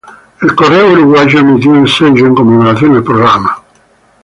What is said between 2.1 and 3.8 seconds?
en conmemoración al programa.